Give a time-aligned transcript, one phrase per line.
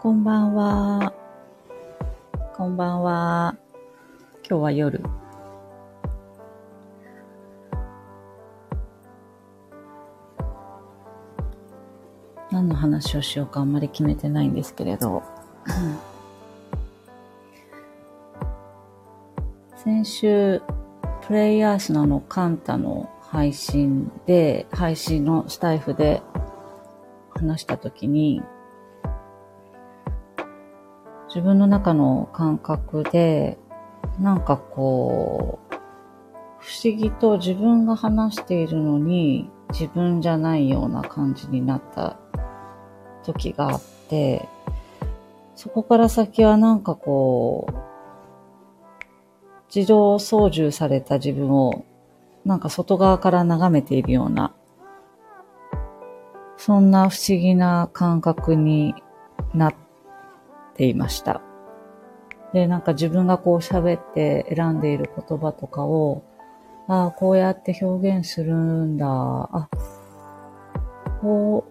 [0.00, 1.12] こんばんは。
[2.54, 3.56] こんばんは。
[4.48, 5.02] 今日は夜。
[12.52, 15.24] 何の話をしようかあんまり決めてないんですけれど。
[19.74, 20.62] 先週、
[21.26, 26.22] プレイヤースののカンタの配信で、配信のスタイフで
[27.30, 28.40] 話したときに、
[31.28, 33.58] 自分の中の感覚で、
[34.18, 35.74] なんかこう、
[36.58, 42.16] 不思議と自分が話しているのに自分じゃないような感じになった
[43.22, 44.48] 時があって、
[45.54, 47.74] そこから先はなんかこう、
[49.74, 51.84] 自動操縦された自分を
[52.46, 54.54] なんか外側から眺めているような、
[56.56, 58.94] そんな不思議な感覚に
[59.52, 59.87] なって
[60.78, 61.42] ていました。
[62.54, 66.22] で、なんか自分がこう喋って選んでいる言葉とかを、
[66.86, 69.06] ああ、こうやって表現するんだ。
[69.06, 69.68] あ、
[71.20, 71.66] こ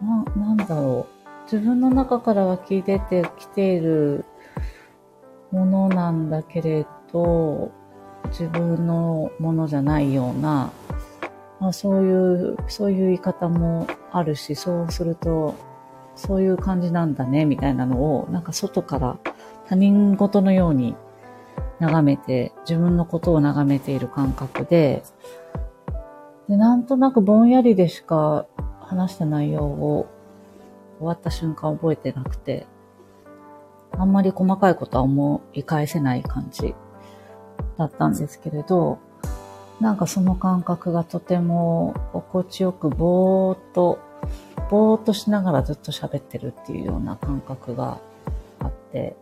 [0.00, 1.16] う、な、なんだろう。
[1.44, 4.24] 自分の中から湧き出てきている
[5.52, 7.70] ものなんだけれど、
[8.28, 10.72] 自分のものじゃないような、
[11.60, 15.54] まあ、そういう、そういう言い方もあるし、そうすると、
[16.16, 19.18] そういう感じなんだね、みたいなのを、なんか外から
[19.68, 20.96] 他人事のように
[21.78, 25.04] 眺めて、自分のことを眺めている感覚で、
[26.48, 28.46] で、なんとなくぼんやりでしか
[28.80, 30.06] 話した内容を
[30.98, 32.66] 終わった瞬間覚えてなくて、
[33.92, 36.74] あんまり細かいことは思い返せない感じ
[37.78, 38.98] だったんですけれど、
[39.80, 43.98] なんかその感覚がとても心地よくぼーっと、
[44.68, 47.98] ぼーっとしながらずっと喋ってるっていうような感覚が
[48.60, 49.16] あって、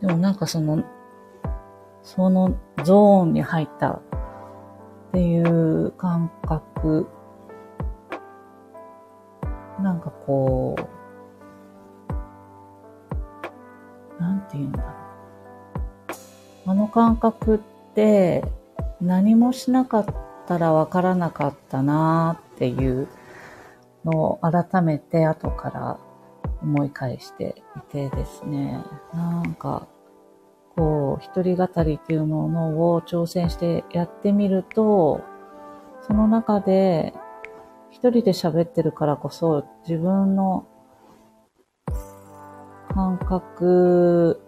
[0.00, 0.84] でもなんかその、
[2.02, 4.00] そのゾーンに入ったっ
[5.12, 7.06] ていう感覚、
[9.80, 10.76] なんかこ
[14.18, 14.92] う、なんて言うんだろう。
[16.64, 17.58] あの感覚っ
[17.94, 18.44] て
[19.00, 20.06] 何もしなかっ
[20.46, 23.08] たらわからなかったなーっていう
[24.04, 25.98] のを改めて後から
[26.62, 28.82] 思い返していてですね、
[29.12, 29.88] なんか、
[30.76, 35.20] こう、一人語りっていうものを挑戦してやってみると、
[36.06, 37.12] その中で
[37.90, 40.66] 一人で喋ってるからこそ自分の
[42.88, 44.40] 感覚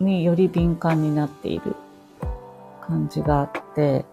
[0.00, 1.76] により敏感になっている
[2.80, 4.04] 感じがあって、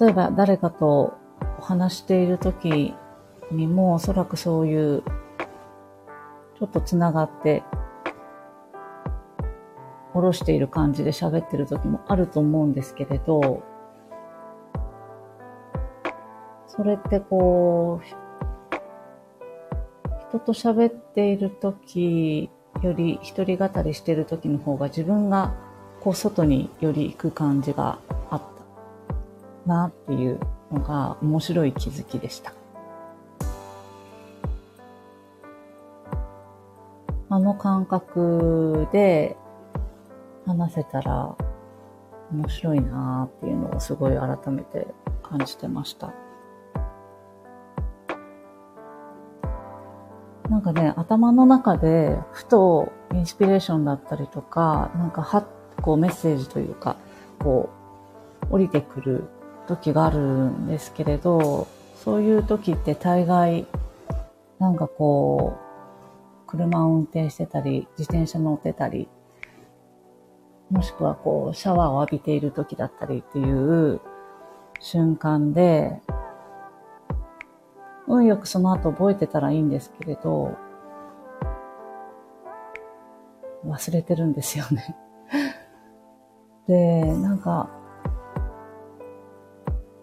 [0.00, 1.14] 例えば誰かと
[1.62, 2.94] 話している時
[3.50, 5.02] にもおそらくそういう
[6.58, 7.62] ちょっとつながって
[10.12, 13.62] 下ろしている感じで喋ってる時もあると思うんですけれど、
[16.66, 18.06] それってこう、
[20.28, 22.50] 人と喋っている時
[22.82, 25.54] より一人語りしてる時の方が自分が
[26.00, 27.98] こう外により行く感じが
[28.30, 28.42] あっ
[29.66, 30.40] たなっていう
[30.72, 32.52] のが面白い気づきでした。
[37.28, 39.36] あの感覚で
[40.44, 41.34] 話せたら
[42.30, 44.86] 面白いなーっていうのをすごい改めて
[45.22, 46.12] 感じてました。
[50.50, 55.46] なんかね、頭の中で、ふとインスピレーションだったりとか、なんかは、
[55.80, 56.96] こうメッセージというか、
[57.38, 57.70] こ
[58.50, 59.24] う、降りてくる
[59.66, 61.66] 時があるんですけれど、
[61.96, 63.66] そういう時って大概、
[64.58, 65.56] なんかこ
[66.46, 69.08] う、車を運転してたり、自転車乗ってたり、
[70.70, 74.00] もしくはこう、シャワーを浴びている時だったりっていう
[74.80, 76.00] 瞬間で、
[78.08, 80.56] 運よくその後覚えてたらいいんですけれど、
[83.64, 84.96] 忘れてるんですよね。
[86.66, 87.70] で、なんか、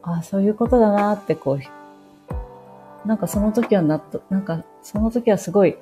[0.10, 1.60] ああ、そういうことだなってこ
[3.06, 5.78] う、なんかその時はなっと、なんかその時はすごい、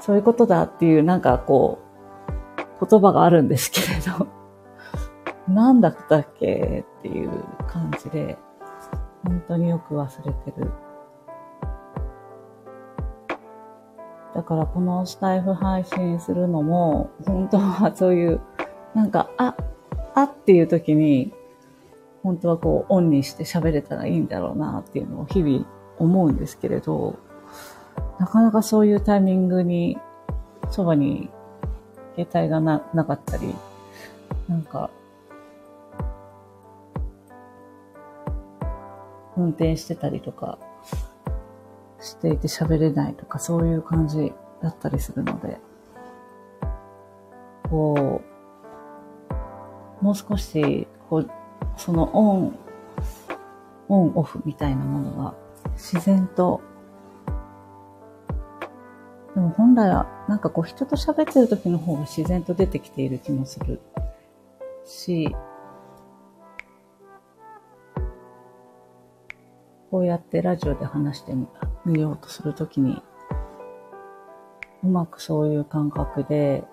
[0.00, 1.80] そういうことだっていうなんかこ
[2.80, 3.86] う、言葉があるんですけれ
[4.18, 4.28] ど、
[5.52, 7.30] なんだったっけっていう
[7.66, 8.38] 感じで、
[9.24, 10.70] 本当によく忘れてる。
[14.34, 18.40] だからこのスタイフ配信するのも、本当はそういう、
[18.94, 19.56] なんか、あ、
[20.14, 21.32] あっていう時に、
[22.24, 25.66] 本当はこうオンにして喋れたらいいんだろうなっていうのを日々
[25.98, 27.18] 思うんですけれど、
[28.18, 29.98] なかなかそういうタイミングに、
[30.70, 31.28] そばに
[32.16, 33.54] 携帯がな、なかったり、
[34.48, 34.90] なんか、
[39.36, 40.58] 運転してたりとか
[42.00, 44.32] していて喋れないとかそういう感じ
[44.62, 45.58] だったりするので、
[47.68, 48.22] こ
[50.00, 51.30] う、もう少し、こう、
[51.76, 52.58] そのオン、
[53.88, 55.34] オンオフみたいなものが
[55.74, 56.60] 自然と、
[59.34, 63.80] でも本来はなんかこう人と喋ってる時の方が自然と出てきている気もする
[64.84, 65.34] し、
[69.90, 71.34] こうやってラジオで話して
[71.84, 73.02] みようとするときに、
[74.82, 76.64] うまくそういう感覚で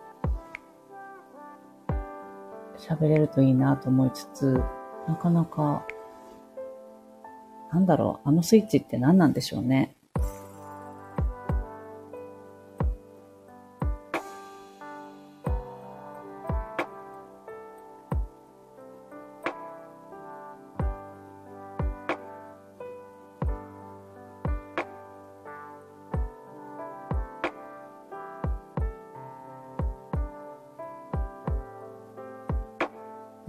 [2.77, 4.61] 喋れるといいなと思いつつ、
[5.11, 5.85] なかなか、
[7.73, 9.93] なんだろう、あのスイッチって何なんでしょうね。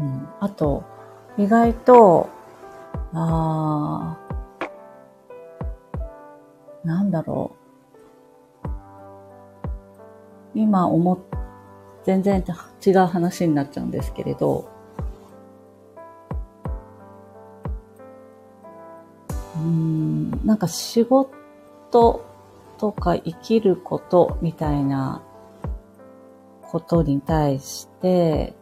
[0.00, 0.91] うん、あと、
[1.38, 2.28] 意外と、
[3.14, 7.62] あー、なんだろう。
[10.54, 11.18] 今思っ、
[12.04, 12.44] 全然
[12.84, 14.68] 違う話になっちゃうんですけれど、
[19.56, 22.24] うん、なんか仕事
[22.78, 25.22] とか生きることみたいな
[26.62, 28.54] ことに対して、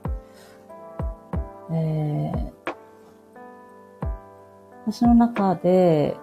[1.73, 2.53] えー、
[4.87, 6.17] 私の中で、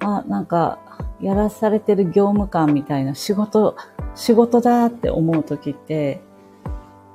[0.00, 0.78] あ、なんか、
[1.20, 3.76] やらされてる業務感みたいな仕事、
[4.14, 6.20] 仕事だって思う時って、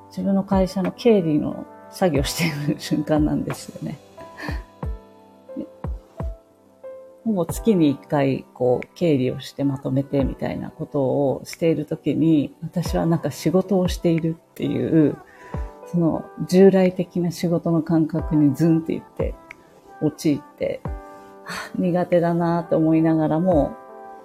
[0.10, 3.98] 自分の会社の経理の作業している瞬間なんですよね。
[7.24, 15.15] ほぼ月に一回、こう、経理をしてまとめてみたいなことをしているときに、私はなんか仕事をしているっていう、
[15.88, 19.33] その従来的な仕事の感覚にズンっていって、
[20.03, 20.81] 陥って、
[21.75, 23.75] 苦手だなって思いながらも、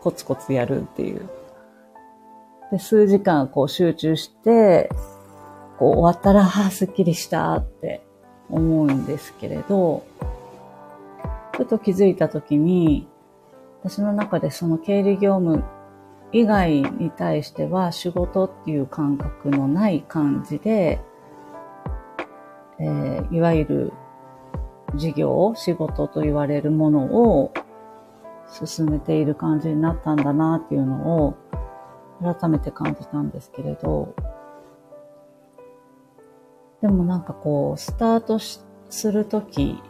[0.00, 1.28] コツコツやるっていう。
[2.70, 4.90] で、数時間こう集中して、
[5.78, 8.02] こう終わったら、ああ、すっきりしたって
[8.50, 10.04] 思うんですけれど、
[11.56, 13.08] ふと気づいたときに、
[13.82, 15.64] 私の中でその経理業務
[16.32, 21.00] 以外に対しては仕事っていう感覚のない感じで、
[22.80, 23.92] えー、いわゆる
[24.94, 27.52] 事業、仕事と言われるものを
[28.50, 31.36] 進めている感じになったんだなっていうのを
[32.22, 34.14] 改めて感じたんですけれど、
[36.80, 39.80] でもなんかこう、スタートするとき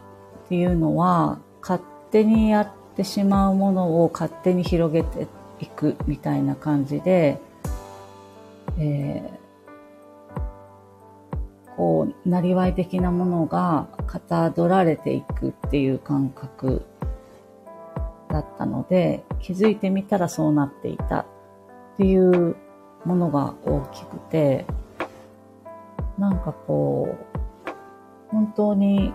[0.45, 5.27] っていうのは、勝手にやってしまうものを勝手に広げて
[5.59, 7.39] いくみたいな感じで、
[8.77, 9.38] えー
[11.79, 16.85] こう、なりわい的なものがかたどられていくっていう感覚
[18.27, 21.25] だったので、気づいてみたらそうなっていたっ
[21.95, 22.57] ていう
[23.05, 24.65] ものが大きくて、
[26.17, 27.69] なんかこう、
[28.27, 29.13] 本当に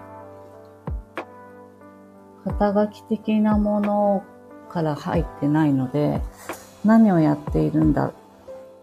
[2.44, 4.24] 肩書き的なもの
[4.70, 6.22] から入ってないので、
[6.82, 8.14] 何をやっているんだ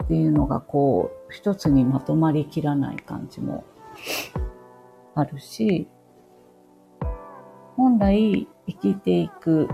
[0.03, 3.63] っていうのがこう、一つにまとまりきらない感じも
[5.15, 5.87] あるし、
[7.77, 9.67] 本来生きていく、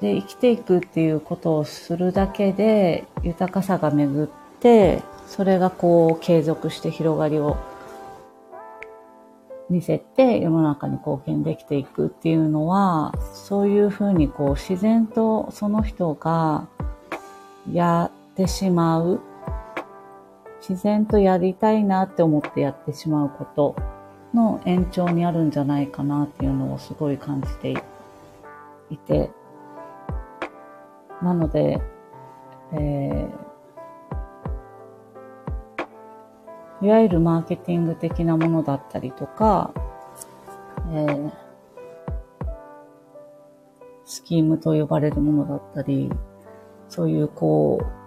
[0.00, 4.28] で、生きていくっていうことをするだけで豊かさが巡っ
[4.60, 7.56] て、それがこう継続して広がりを
[9.70, 16.68] 見せて世の中に貢献できていくっていうのは、そういうふうにこう自然とその人が
[17.70, 19.20] やってしまう
[20.66, 23.74] 自然とやりたいなって思ってやってしまうこと
[24.32, 27.74] の延長にあるんじゃないかなっていうのをすごい感じて
[28.88, 29.30] いて、
[31.20, 31.82] なので、
[32.72, 39.72] えー、いわゆるマーケティング的なものだったりとか、
[40.92, 41.32] えー、
[44.04, 46.08] スキームと呼ばれるものだったり、
[46.88, 48.01] そういうこう、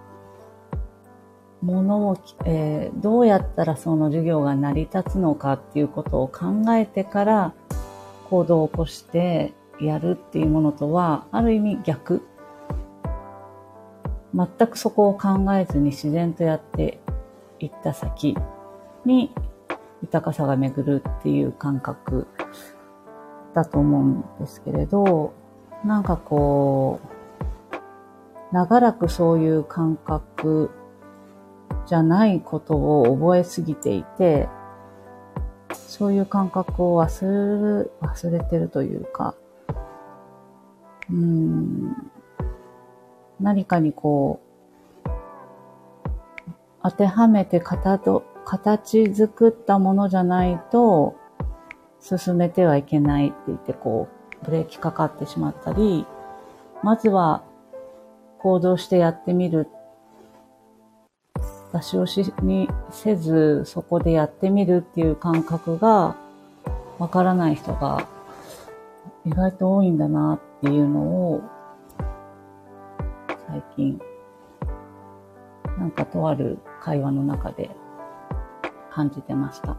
[1.66, 7.54] ものを、えー、どうやったらその授業が成り立つのかっていうことを考えてから
[8.30, 12.22] 行動を起こしてやるっていうものとは、ある意味逆。
[14.34, 17.00] 全くそこを考えずに自然とやって
[17.58, 18.36] いった先
[19.04, 19.32] に
[20.02, 22.26] 豊かさが巡るっていう感覚
[23.54, 25.32] だと思うんですけれど、
[25.84, 30.70] なんかこう、長らくそういう感覚
[31.86, 34.48] じゃないことを覚えすぎていて、
[35.74, 39.34] そういう感覚を忘れ、忘れてるというか、
[41.10, 42.10] うん、
[43.40, 45.10] 何かにこう、
[46.82, 51.16] 当てはめて形と、形作ったものじゃないと、
[52.00, 54.08] 進めてはいけないって言って、こ
[54.42, 56.06] う、ブレーキかかってしまったり、
[56.82, 57.42] まずは
[58.38, 59.68] 行動してやってみる。
[61.76, 66.16] 出し惜しみせず、そこでやってみるっていう感覚が、
[66.98, 68.08] わからない人が
[69.26, 71.42] 意外と多いんだなっていうのを
[73.46, 74.00] 最近、
[75.78, 77.68] なんかとある会話の中で
[78.90, 79.76] 感じてました。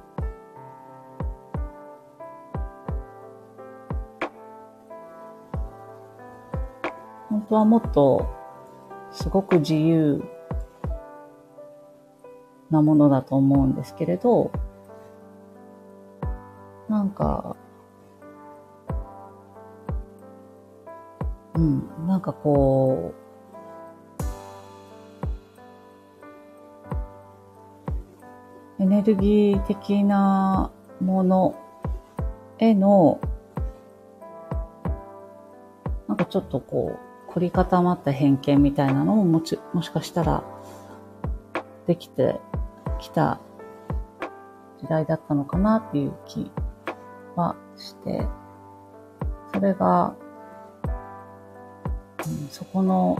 [7.30, 8.28] 本当はもっと
[9.12, 10.24] すごく自由
[12.70, 14.52] なものだと思うんですけれど、
[16.90, 17.56] なんか、
[21.56, 23.14] うん、なんかこ
[28.80, 30.72] う、エネルギー的な
[31.02, 31.56] もの
[32.60, 33.20] への、
[36.08, 36.98] なんかちょっとこ
[37.30, 40.44] う、凝り固まった偏見みたいなのももち、もしかしたら、
[41.88, 42.40] できて
[42.98, 43.40] きた
[44.82, 46.52] 時代だったのかなっていう気
[47.36, 48.26] はして、
[49.54, 50.16] それが、
[52.26, 53.18] うん、そこの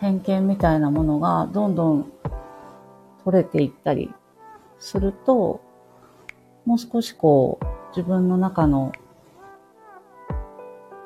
[0.00, 2.12] 偏見みたいなものがどんどん
[3.24, 4.12] 取れていったり
[4.78, 5.60] すると、
[6.66, 7.64] もう少しこう、
[7.96, 8.92] 自分の中の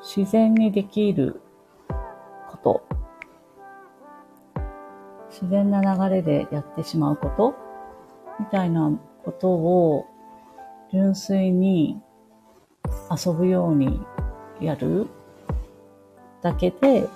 [0.01, 1.41] 自然にできる
[2.49, 2.83] こと、
[5.29, 7.68] 自然な流れでやってしまうこと。
[8.39, 8.91] みたいな
[9.23, 10.05] ことを
[10.91, 12.01] 純粋に
[13.25, 14.01] 遊ぶように
[14.59, 15.07] やる
[16.41, 17.07] だけで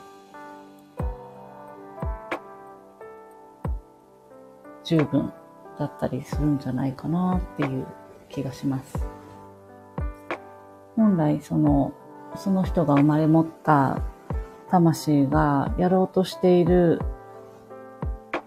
[4.84, 5.32] 十分
[5.80, 7.88] だったりするんじゃないかなっていう
[8.30, 9.06] 気がします。
[10.96, 11.94] 本来その、
[12.36, 14.01] その人が生まれ持った
[14.70, 17.00] 魂がやろうとしている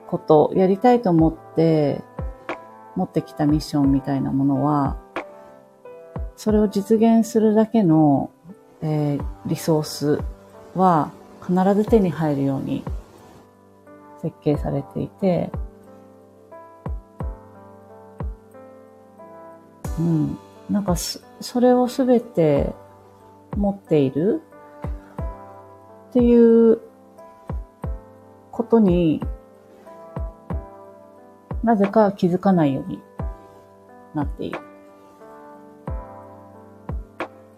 [0.09, 2.03] こと、やりたいと思って
[2.97, 4.97] 持ってきたミッションみたいなものは、
[6.37, 8.31] それを実現するだけの、
[8.83, 10.21] えー、リソース
[10.75, 11.11] は
[11.47, 12.85] 必ず手に入るように
[14.21, 15.51] 設計されていて、
[19.99, 20.39] うん。
[20.69, 22.73] なんかそれをすべて
[23.57, 24.43] 持っている
[26.11, 26.81] っていう
[28.51, 29.23] ことに
[31.67, 33.03] なぜか気づかないように
[34.15, 34.61] なっている。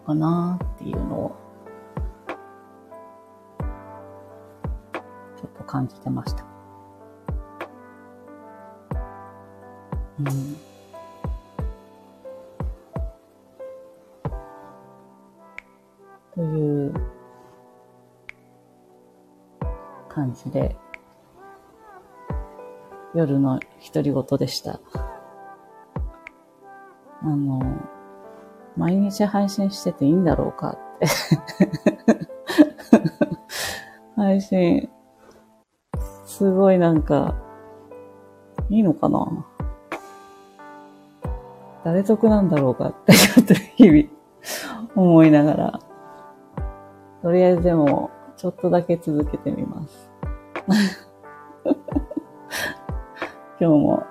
[0.07, 1.37] かなっていうのを、
[5.37, 6.47] ちょっと感じてました。
[10.21, 10.57] うん。
[16.35, 16.95] という
[20.09, 20.75] 感じで、
[23.19, 23.59] 夜の
[23.93, 24.81] 独り言でした。
[27.21, 27.61] あの、
[28.77, 31.07] 毎日配信してていいんだろうかって
[34.15, 34.89] 配信、
[36.27, 37.35] すごいなんか、
[38.71, 39.45] いいのかな
[41.85, 44.05] 誰得なんだろうかってちょっと日々
[44.95, 45.81] 思いながら
[47.23, 50.11] とりあえずでも、ちょっとだけ続けてみます。
[53.61, 54.07] 今日も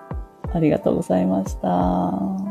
[0.54, 2.47] ありがとうございました。